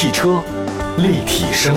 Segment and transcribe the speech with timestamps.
[0.00, 0.40] 汽车
[0.98, 1.74] 立体声，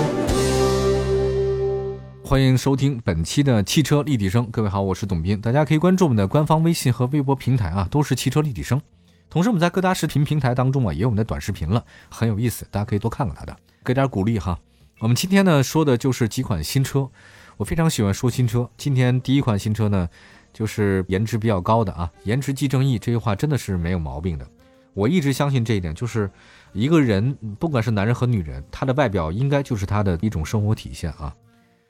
[2.24, 4.46] 欢迎收听本期的汽车立体声。
[4.52, 8.80] 各位好，我是董斌，大家可以关注我们的官方微信和微博平台啊，都是汽车立体声。
[9.28, 14.60] 同时，我们在各大视频平台当中啊，也有我们的短视频了，很有意思，大家可以多看看它的，给点鼓励哈。
[15.00, 17.10] 我们今天呢说的就是几款新车，
[17.58, 18.70] 我非常喜欢说新车。
[18.78, 20.08] 今天第一款新车呢，
[20.54, 24.48] 就是颜值比较高的啊，颜值即正义这句话真的是没有毛病的。
[24.94, 26.30] 我一直相信这一点，就是
[26.74, 31.36] 一个人不管是男人和女人，他的外表应该就是他的一种生活体现啊。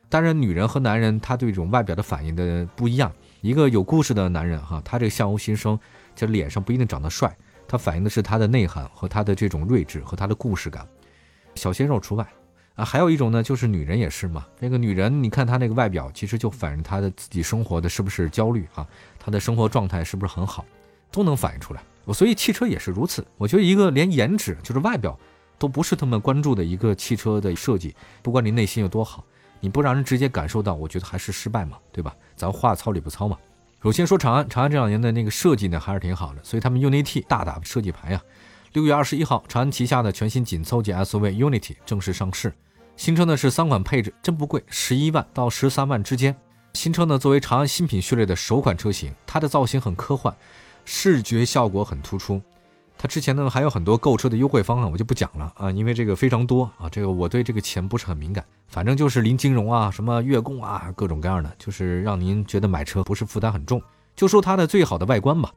[0.08, 3.12] 当然，女人和男人他对这种外表的反应的不一样。
[3.40, 5.80] 一个有故事的男人哈，他这个相由心生，
[6.14, 7.36] 这脸上不一定长得帅，
[7.68, 10.86] 他反映的是他的内涵和他的这种睿智和他的故事感。
[11.56, 12.28] 小鲜肉除外
[12.76, 12.86] 啊。
[12.86, 14.46] 还有一种呢，就是女人也是嘛。
[14.60, 18.86] 那个女人，你看她那个外表，其实就反映她的自己生活的是不是焦虑啊，
[19.18, 20.66] 她的生活状态是不是很好，
[21.10, 21.82] 都能反映出来。
[22.06, 23.26] 我所以汽车也是如此。
[23.38, 25.18] 我觉得一个连颜值就是外表
[25.58, 29.24] 都不是他们关注的一个汽车的设计，不管你内心有多好，
[29.60, 32.16] 你不让人直接感受到，我觉得还是失败嘛，对吧？
[32.36, 33.38] 咱话糙理不糙嘛。
[33.84, 38.22] 首先说长安，长安这两年的那个设计呢还是挺好的，所以他们 Unity 大打设计牌呀。
[38.74, 42.54] 六月二十一号，长安旗下的全新紧凑级 SUV Unity 正式上市。
[42.96, 46.36] 新车呢是三款配置，真不贵，十一万到十三万之间。
[46.74, 50.36] 新车呢作为长安新品序列的首款车型，它的造型很科幻。
[50.86, 52.42] 视觉效果很突出，
[52.98, 63.82] 它之前呢还有很多购车的优惠方案，我就不讲了啊，因为这个非常多啊，这个我对这个钱不是很敏感，反正就是零金融啊，什么月供啊，各种各样的，就是让您觉得买车不是负担很重。
[64.16, 65.52] 就说它的最好的外观吧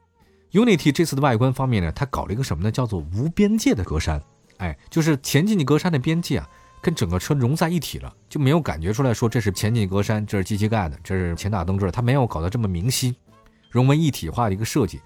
[0.53, 2.71] ，Unity 这次的外观方面呢，它搞了一个什么呢？
[2.71, 4.19] 叫做无边界的格栅，
[4.57, 6.49] 哎，就是前进气格栅的边界啊，
[6.81, 13.15] 跟整个车融在一起了，就没有感觉出来说这是前进格栅，这是机器盖的，这是前大灯这，它没有搞得这么明晰，
[13.69, 14.99] 融为一体化的一个设计。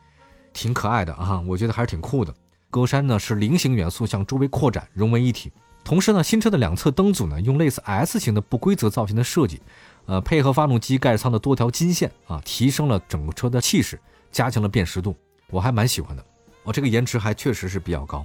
[0.53, 2.33] 挺可爱的啊，我觉得还是挺酷的。
[2.69, 5.51] 格栅呢是菱形元素向周围扩展，融为一体。
[5.83, 9.61] 同时呢，新车的两侧灯组呢用类似 S 型的不规则造型的设计，
[10.05, 13.99] 呃，配合发动机盖舱的多条金线啊，提升了整个车的气势，
[14.31, 15.15] 加强了辨识度，
[15.49, 16.23] 我还蛮喜欢的。
[16.63, 18.23] 我这个颜值还确实是比较高。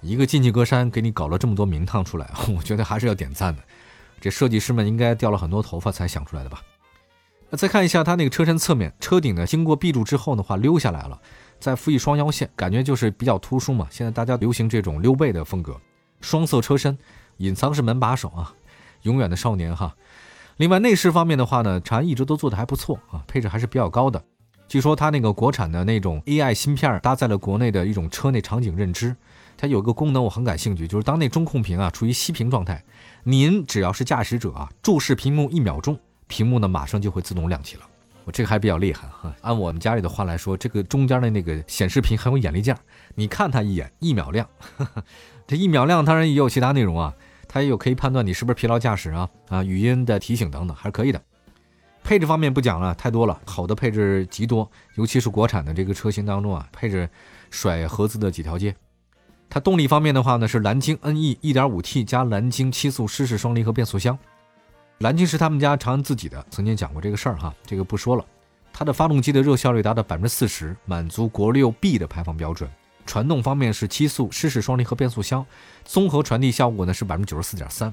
[0.00, 3.62] 一个进气格栅给你搞了这么多名堂出来， 我觉得还是要点赞的。
[4.20, 6.62] 这设计师们应该掉了很多头发才想出来的吧？
[7.50, 11.20] 那再看一下它那个车身侧面，车顶呢经过壁柱之后的话溜下来了。
[11.58, 13.86] 再附一双腰线，感觉就是比较突出嘛。
[13.90, 15.80] 现在大家流行这种溜背的风格，
[16.20, 16.96] 双色车身，
[17.38, 18.52] 隐藏式门把手啊，
[19.02, 19.94] 永远的少年哈。
[20.58, 24.22] 另外内饰方面的话呢，长安一直都做的还不错啊，配置还是比较高的。
[24.68, 29.14] 据说它那个国产的那种 AI 芯片搭载了国内的一种车内场景认知，
[29.56, 32.82] 它有个功能我很感兴趣，就是当那中控屏啊处于熄屏状态，
[33.24, 35.98] 您只要是驾驶者啊注视屏幕一秒钟，
[36.28, 37.82] 屏幕呢马上就会自动亮起了。
[38.24, 42.78] 我这个还比较厉害哈，按我们家里的话来说，这个中间的那个显示屏很有眼力劲儿，
[43.14, 44.48] 你看它一眼一秒亮，
[45.46, 47.14] 这一秒亮当然也有其他内容啊，
[47.46, 51.20] 它也有可以判断你是不是疲劳驾驶啊啊，语音的提醒等等还是可以的。
[52.02, 57.08] 配置方面不讲了，太多了，好的配置极多，尤其是国产的这个车型当中啊，配置
[57.50, 58.74] 甩合资的几条街。
[59.48, 64.18] 它动力方面的话呢，是蓝鲸 NE 1.5T 加蓝鲸七速湿式双离合变速箱。
[64.98, 68.24] 蓝鲸是他们家长安自己的，曾经讲过这个事儿哈，这个不说了。
[68.72, 72.70] 它的发动机的热效率达到百分之四十，满足国六 B 的排放标准。
[73.06, 75.44] 传动方面是七速湿式双离合变速箱，
[75.84, 77.92] 综合传递效果呢是百分之九十四点三。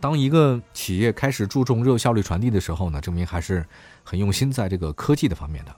[0.00, 3.66] 当一个企业开始注重热效率传递的时候呢，证明还是
[4.02, 5.76] 很用心在这个科技的方面的。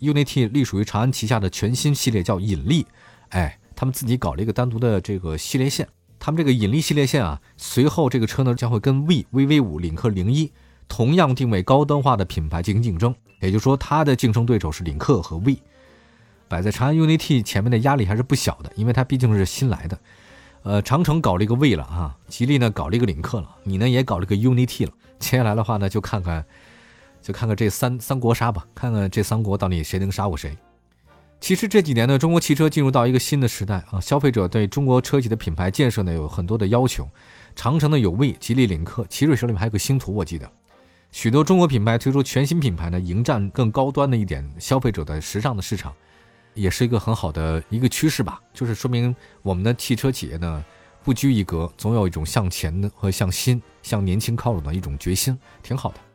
[0.00, 2.86] Unity 隶属于长安旗下的全新系列叫引力，
[3.30, 5.88] 哎，他们自己搞了一个单独的这个系列线。
[6.18, 10.52] 他们这个引力系列线啊，随后这个车呢将会跟 V VV 五领克零一
[10.88, 15.58] 同样定位高端化的品牌进行竞争，也就是说它的竞争对手是领克和 V，
[16.48, 19.98] 摆在长安 UNI-T 前面的压力还是不小的，因为它毕竟是新来的。
[20.64, 24.92] 呃，长城搞了一个 V 了啊，吉利呢搞了一个领克了，你呢也搞了个 UNI-T 了。
[25.18, 26.44] 接下来的话呢，就看看，
[27.22, 30.56] 就看看这三三国杀吧，看看这三国到底谁能杀过谁。
[31.40, 37.08] 其实这几年呢，中国汽车进入到一个新的时代啊，消费者对中国车企的品牌建设呢有很多的要求。
[37.54, 40.50] 长城呢有魏、吉利、领克，奇瑞手里面还有个星途，我记得。
[41.10, 45.94] 许多中国品牌推出全新品牌呢，迎战更高端的一点消费者的时尚的市场，
[46.54, 48.40] 也是一个很好的一个趋势吧。
[48.52, 50.62] 就是说明我们的汽车企业呢
[51.02, 56.07] 不拘一格，总有一种向前的和向新、向年轻靠拢的一种决心，挺好的。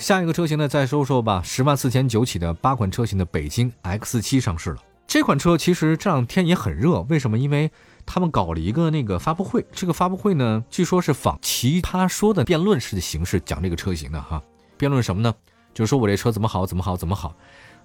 [0.00, 1.42] 下一个车型呢，再说说吧。
[1.44, 4.78] 十万四千九起的八款车型的北京 X 七上市了。
[5.06, 7.36] 这款车其实这两天也很热，为什么？
[7.36, 7.70] 因为
[8.06, 9.62] 他们搞了一个那个发布会。
[9.72, 14.42] 这个发布会呢，据说是仿奇葩说的辩论式的形式讲这个车型的哈。
[14.78, 15.34] 辩论什么呢？
[15.74, 17.34] 就是说我这车怎么好，怎么好，怎么好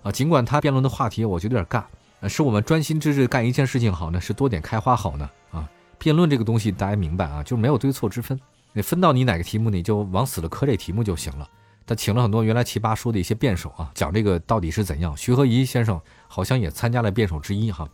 [0.02, 0.10] 啊？
[0.10, 5.30] 尽管他辩论的话题我觉得有点尬，是我们专心致志干一件事情好呢，是多点开花好呢？
[5.52, 8.40] 啊，辩论这个东西大家明白啊，就没有对错之分。
[8.72, 11.46] 你分到你哪个题目，你就往死了磕这题目就行了。
[11.86, 15.16] 他请了很多原来奇葩说的一些辩手啊，讲这个到底是怎样。
[15.16, 17.88] 徐和宜先生好像也参加了辩手之一哈，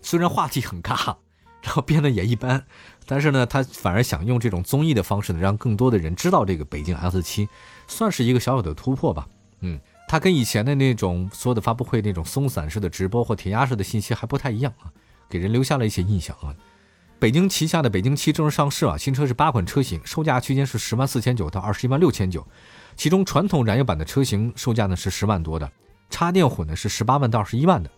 [0.00, 1.16] 虽然话题很尬，
[1.62, 2.64] 然后辩的也一般，
[3.06, 7.48] 但是呢，他反而想用这种综艺的方式呢，让更多的人知道这个北京 S 七，
[7.88, 9.28] 算是一个小小的突破吧。
[9.60, 14.90] 嗯，他跟以前的那种所有的发布会那种松散式的直播或填鸭式的信息还不太一样啊，
[15.28, 16.54] 给人留下了一些印象啊。
[17.18, 22.46] 北京旗下的北京七正式上市啊，新车是八款车型，售价区间是十万四千九到二十一万六千九。
[22.96, 25.70] 其中传统燃油版的车型售价呢是十万多的，
[26.10, 27.90] 插电混呢是十八万到二十一万的。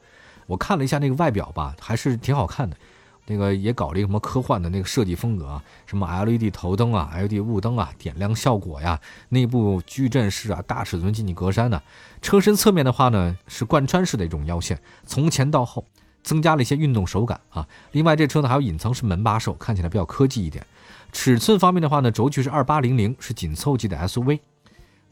[0.47, 2.77] 我看了一下那个外表吧，还是挺好看的。
[3.27, 9.01] 那个也搞了一个什么科幻的那个设计风格啊，什么 LED 头灯啊、LED 雾灯啊、点亮效果呀，
[9.31, 11.81] 内部矩阵式啊、大尺寸进气格栅呢。
[12.21, 15.87] 车身侧面的话呢是贯穿式的一种腰线，从前到后
[16.23, 17.67] 增加了一些运动手感啊。
[17.93, 20.67] 另外这车呢还有隐藏式门把手，看起来比较科技一点。
[21.11, 24.41] 尺寸方面的话呢，轴距是二八零零，是紧凑级的 SUV。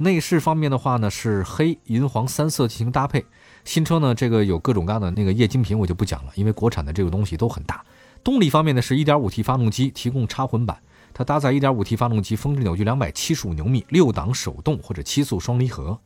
[0.03, 3.25] 内饰方面的话呢，是黑银黄三色进行搭配。
[3.65, 7.85] 新车呢，这个有各种各样的那个液晶屏，我就不讲了，因为国产的这个东西都很大。
[8.25, 10.79] 动力方面呢，是 1.5T 发动机，提供插混版，
[11.15, 15.99] 它搭载 1.5T 发动机，峰值扭矩275牛米，六档手动或者七速双离合。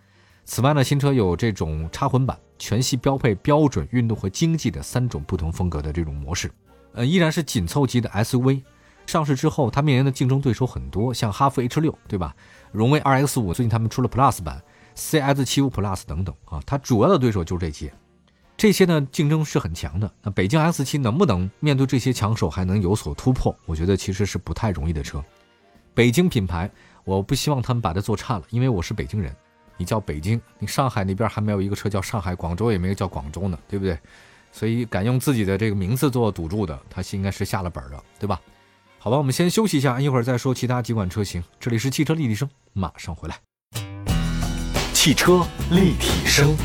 [0.44, 6.50] 此外呢，新车有这种插混版，全系标配标准、运动和经济的三种不同风格的这种模式。
[6.92, 8.62] 呃，依然是紧凑级的 SUV。
[9.06, 12.34] 上市之后，它面临的竞争对手很多，像哈弗 H 六，对吧？
[12.76, 14.62] 荣威 RX 五，最近他们出了 Plus 版
[14.94, 17.90] ，CS 七五 Plus 等等啊，它主要的对手就是这些。
[18.54, 20.10] 这些呢，竞争是很强的。
[20.22, 23.56] 那北京 X 七能不能面对这些强手还能有所突破？
[23.64, 25.24] 我觉得其实是不太容易的车。
[25.94, 26.70] 北京品牌，
[27.04, 29.34] 我不希望他们把它做差了，因为我是北京人。
[29.78, 33.98] 你叫北京，你上海那边还没有一个车叫上海，广州也没有叫广州呢，对不对？
[34.52, 38.38] 所以敢用自己的这个名字做赌注的，他是应该是下了本的，对吧？
[39.06, 41.40] 好吧，我们先休息一下，一会儿再说其他几款车型。
[41.60, 43.38] 这里是汽车立体声，马上回来。
[44.92, 46.56] 汽车立体声，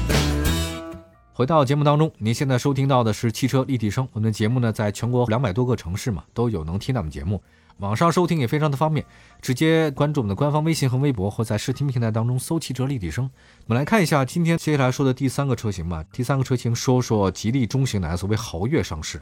[1.34, 4.10] 回到节目当中，您现在收听到的是汽车立体声。
[4.14, 7.40] 我们的节目呢，在全国两百多个城市嘛，都有能听到我们节目。
[7.78, 9.06] 网上收听也非常的方便，
[9.40, 13.30] 直接关注我们的官方微信和微博，或在视听平台当中搜“汽车立体声”。
[13.70, 16.04] 我们来看一下今天接下来说的第三个车型吧。
[16.12, 19.22] 第三个车型说说吉利中型的 SUV 豪越上市，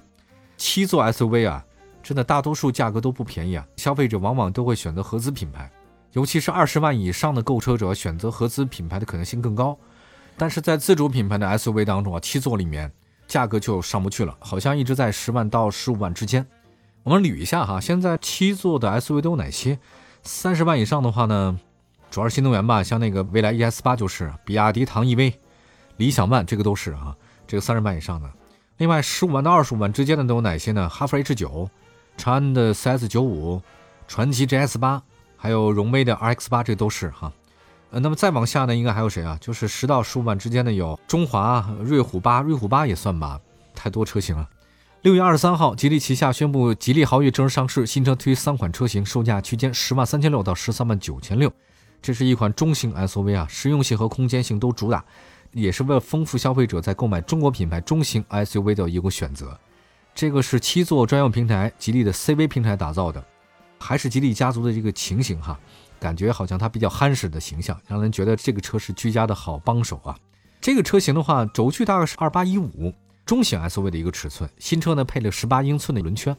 [0.56, 1.66] 七座 SUV 啊。
[2.02, 3.66] 真的，大多数价格都不便宜啊！
[3.76, 5.70] 消费者往往都会选择合资品牌，
[6.14, 9.78] 尤其是二十万以上的购车者，选择合资品牌的可能性更高。
[10.38, 12.92] 但是在自主品牌的 SUV 当中啊，七座里面
[13.28, 16.46] 价格就上不去了，好像一直在十万到十五万之间。
[17.04, 19.78] 我们捋一下哈，现在七座的 SUV 都有哪些？
[20.24, 21.60] 三十万以上的话呢，
[22.10, 25.34] 主要是新能源吧，像那个蔚来 ES 八就是，比亚迪唐 EV、
[25.98, 28.30] 理想 ONE 这个都是啊，这个三十万以上的。
[28.78, 30.88] 另外十五万到二十五万之间的都有哪些呢？
[30.88, 31.70] 哈弗 H 九。
[32.20, 33.62] 长安的 CS 九五、
[34.06, 35.02] 传祺 GS 八，
[35.38, 37.32] 还有荣威的 RX 八，这都是哈。
[37.92, 39.38] 呃，那么再往下呢，应该还有谁啊？
[39.40, 43.40] 就是十到十五万之间的有中华瑞虎八，瑞虎八也算吧，
[43.74, 44.46] 太多车型了。
[45.04, 51.50] 六月二十三号，吉利旗下宣布吉利豪越正式上市，新车推三款车型，售价区间十万三千六到十三万九千六。
[52.02, 55.02] 这是一款中型 SUV 啊，实用性和空间性都主打，
[55.54, 59.58] 也是为了丰富消费者在购买中国品牌中型 SUV 的一个选择。
[60.20, 63.24] 这个是七座专用平台，吉利的 CV 平台打造的，
[63.80, 65.58] 还是吉利家族的这个情形哈，
[65.98, 70.14] 感觉好像它比较憨实的形象，让人觉得这个车是居家的好帮手啊。
[70.60, 72.94] 这个车型的话，轴距大概是二八一五，
[73.26, 74.50] 中型 SUV 的一个尺寸。
[74.60, 76.36] 新车呢配了十八英寸的轮圈，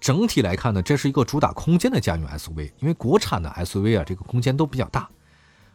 [0.00, 5.06] 整体来看呢，这是一个主打空间的家用 SUV，因为国产的 SUV 啊，这个空间都比较大。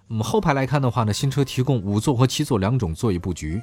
[0.08, 3.62] 那么后排来看的话呢，新车提供五座和七座两种座椅布局。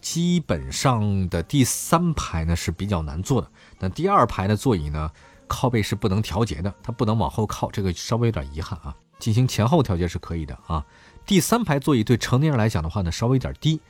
[0.00, 5.10] 基本上的第三排呢是比较难坐的，但第二排的座椅呢
[5.46, 8.94] 靠背是不能调节的，它不能往后靠，这个稍微有点遗憾啊。
[9.18, 10.84] 进行前后调节是可以的啊。
[11.24, 13.80] 第三排座椅对成年人来讲的话呢稍微有点低。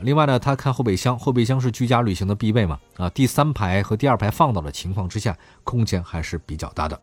[0.00, 3.08] 另外呢，它看后备箱，后备箱是居家旅行的必备嘛啊。
[3.10, 7.00] 第三排和第二排放倒的情况之下，空间还是比较大的。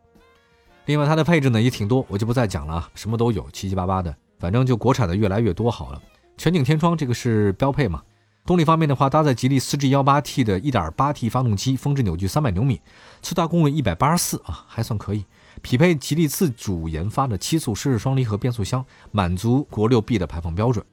[0.86, 6.02] 另外它的配置呢也挺多，我就不再讲了啊，什么都有，七七八八的，反正就国产的越来越多好了。
[6.38, 8.04] 全景天窗这个是标配嘛。
[8.44, 12.82] 动力方面的话，搭载吉利 4G18T 的 1.8T 发动机，峰值扭矩300牛米，
[13.22, 15.24] 最大功率184啊，还算可以。
[15.62, 20.84] 匹配吉利自主研发的七速湿式双离合变速箱，满足国六 B 的排放标准。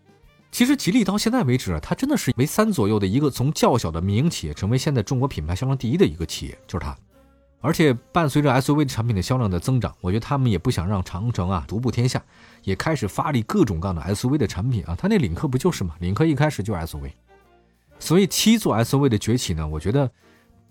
[0.53, 6.97] 其实吉利到现在为止啊，它真的是为三左右的一个从较小的民营企业，成为现在中国品牌销量第一的一个企业，就是它。
[7.61, 12.23] 而且伴随着 SUV 产品的销量的增长，我觉得他们也不想让长城啊独步天下，
[12.63, 14.95] 也开始发力各种各样的 SUV 的产品啊。
[14.97, 15.95] 它那领克不就是嘛？
[16.01, 17.11] 领克一开始就 SUV。
[17.99, 20.11] 所以七座 SUV 的崛起呢，我觉得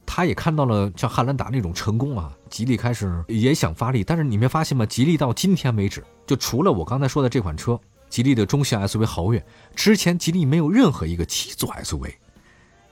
[0.06, 4.86] 他也看到了像汉兰达那种成功啊，吉利开始也想发力，但是你没发现吗？
[4.86, 7.80] 吉利到今天为止，就除了我刚才说的这款车，
[8.10, 12.14] 吉利的中型 SUV 豪越，之前吉利没有任何一个七座 SUV，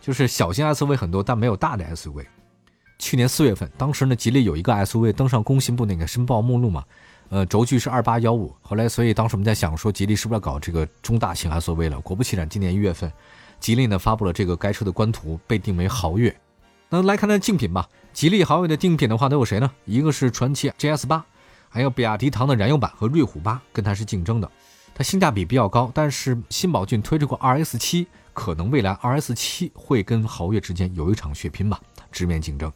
[0.01, 2.25] 就是小型 SUV 很多，但没有大的 SUV。
[2.97, 6.83] 去年四月份，当时呢，吉利有一个 SUV 登上工信部那个申报目录嘛，
[7.29, 8.55] 呃，轴距是二八幺五。
[8.61, 11.99] 后来，所以当时我们在想说，吉利是不是要搞这个中大型 SUV 了？
[11.99, 13.11] 果不其然，今年一月份，
[13.65, 16.39] 吉利呢发布了这个该车的官图，被定为豪越。
[16.87, 19.71] 那来看看竞品吧，吉利豪越的竞品的话都有谁呢？
[19.85, 21.25] 一个是传祺 GS 八，
[21.67, 24.47] 还有比亚迪唐的燃油版和瑞虎八跟它是竞争的。
[24.93, 31.81] 它性价比比较高，但是新宝骏推出过 RS 七，可能未来 RS 七会跟豪越之间有一场血拼吧，
[32.11, 32.71] 直面竞争。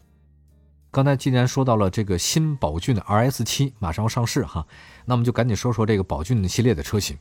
[0.89, 4.65] 刚才既然说到了这个新宝骏的 RS 七马上要上市哈，
[5.05, 7.15] 那我们就赶紧说说这个宝骏系列的车型。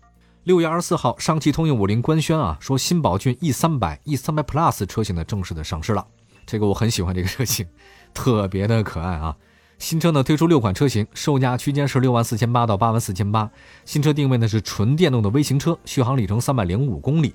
[0.49, 6.07] 六月二十四号，上汽通用五菱官宣啊，说新宝骏 E 三百、E 三百 Plus 车型的正式的上市了。
[6.47, 7.67] 这个我很喜欢这个车型，
[8.15, 9.37] 特别的可爱啊。
[9.79, 13.51] 新车呢推出六款车型，售价区间是六万四千八到八万四千八。
[13.85, 17.35] 新车定位呢是纯电动的微型车，续航里程三百零五公里，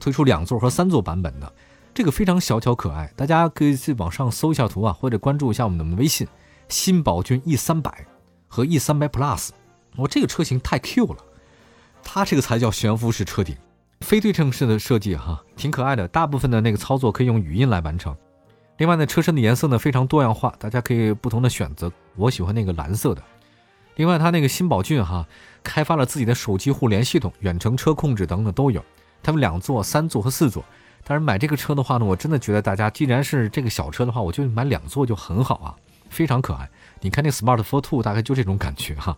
[0.00, 1.52] 推出两座和三座版本的。
[1.94, 6.26] 这个非常小巧可爱，大家可以去网上搜一下图啊，或者关注一下我们的微信。
[6.68, 8.04] 新宝骏 E 三百
[8.48, 9.50] 和 E 三百 Plus，
[9.94, 11.18] 我这个车型太 Q 了，
[12.02, 13.56] 它这个才叫悬浮式车顶，
[14.00, 16.06] 非对称式的设计哈，挺可爱的。
[16.08, 18.16] 大部分的那个操作可以用语音来完成。
[18.78, 21.90] 另外呢，车身的颜色呢非常多样化，大家可以不同的选择。
[22.16, 23.22] 我喜欢那个蓝色的。
[23.96, 25.26] 另外，它那个新宝骏哈，
[25.62, 28.84] 开发了自己的手机互联系统、远程车控制等等都有。
[29.22, 30.64] 他们两座、三座和四座。
[31.04, 35.74] 但是买这个车的话呢，我真的觉得大家既然是这个小车的话，我就买两座就很好啊，
[36.10, 36.68] 非常可爱。
[37.00, 39.16] 你看那 Smart Fortwo 大概就这种感觉哈，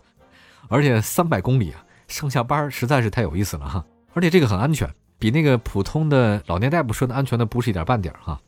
[0.69, 3.83] 而且三百公里啊，上下班实在是太有意思了哈。
[4.13, 8.39] 而且这个很安全，比那个普通的老年代步车的安全的不是一点半点哈。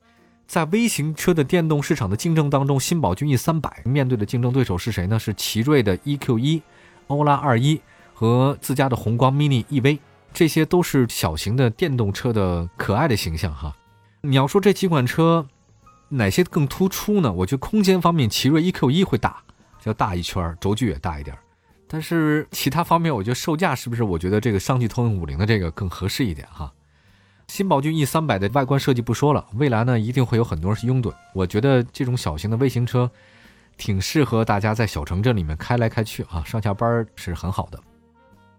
[0.46, 5.18] 在微型车的电动市场的竞争当中，新宝骏 E 三百面对的竞争对手是谁呢？
[5.18, 6.62] 是奇瑞的 EQ 一、
[7.08, 7.80] 欧拉二一
[8.14, 9.98] 和自家的宏光 mini EV。
[10.34, 13.74] 这些都是小型的电动车的可爱的形象哈。
[14.22, 15.48] 你要说这几款车
[16.10, 17.32] 哪些更突出呢？
[17.32, 19.42] 我觉得空间方面，奇瑞 EQ 一会大，
[19.84, 21.38] 要大一圈，轴距也大一点。
[21.94, 24.02] 但是其他方面，我觉得售价是不是？
[24.04, 26.74] 我觉得这个上汽通用五菱的这个更合适一点哈。
[27.48, 31.14] 新宝骏 E 三百的外观设计不说了，未来呢一定会有很多人拥趸。
[31.36, 33.12] 我觉得这种小型的微型车
[33.78, 37.80] 挺适合大家在小城镇里面开来开去啊，上下班是很好的。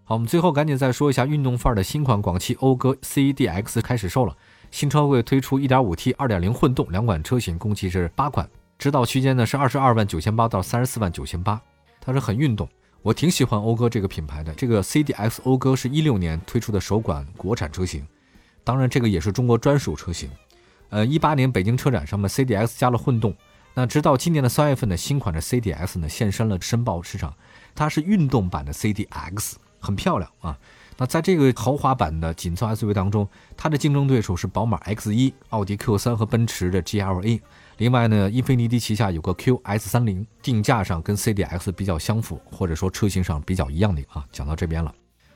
[0.04, 4.36] 好，我们最后赶紧再说一下运动范儿的新款广汽讴歌 CDX 开始售了。
[4.70, 8.48] 新车会推出 1.5T、2.0混动两款车型，共计是八款，
[8.78, 11.60] 指导区间呢是二十二万九千八到三十四万九千八。
[12.00, 12.68] 它是很运动，
[13.04, 14.54] 我挺喜欢讴歌这个品牌的。
[14.54, 18.02] 这个 CDX 讴歌是一六年推出的首款国产车型，
[18.64, 20.30] 当然这个也是中国专属车型。
[20.88, 23.36] 呃，一八年北京车展上面 CDX 加了混动，
[23.74, 27.36] 那直到今年的三月份呢，新款的 CDX 呢现身了申报市场，
[27.74, 29.56] 它是运动版的 CDX。
[29.78, 30.58] 很漂亮啊！
[30.96, 37.38] 那在这个豪华版的紧凑 SUV 当中，它的竞争对手是宝马 X1、奥迪 Q3 和奔驰的 GLA。
[37.78, 44.24] 另外呢，英菲尼迪旗下有个 QS30，定价上跟 CDX 比较相符，或者说车型上比较一样的啊。
[44.30, 44.94] 讲到这边了，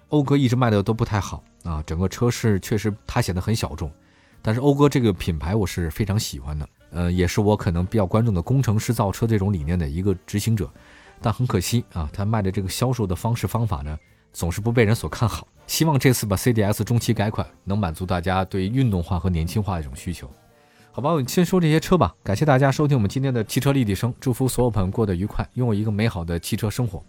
[0.09, 3.91] 讴歌一直卖的都不太好啊，整个车市确实它显得很小众。
[4.41, 10.71] 但是讴歌这个品牌我是非常喜欢的，呃，也是我可能比较关注的工程师造车这种理念的一个执行者。
[11.21, 13.99] 但很可惜啊，他卖的这个销售的方式方法呢？
[14.33, 20.31] 总是不被人所看好，希望这次把 CDS 中期改款能满足大家对运动化和年轻化的一种需求。
[20.91, 22.15] 好吧，我们先说这些车吧。
[22.25, 27.03] 感谢大家收听我们今天的汽车立体声，祝福所有朋友过得愉快，拥有一个美好的汽车生活。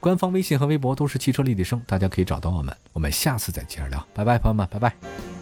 [0.00, 2.76] 官方微信和微博都是汽车立体声，大家可以找到我们。
[2.92, 5.35] 我们下次再接着聊，拜拜，朋友们，拜拜。